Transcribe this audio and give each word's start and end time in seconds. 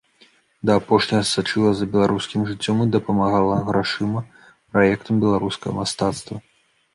Да 0.67 0.71
апошняга 0.79 1.25
сачыла 1.31 1.73
за 1.81 1.85
беларускім 1.95 2.45
жыццём 2.51 2.81
і 2.85 2.87
дапамагала 2.95 3.59
грашыма 3.69 4.25
праектам 4.73 5.21
беларускага 5.27 5.77
мастацтва. 5.83 6.41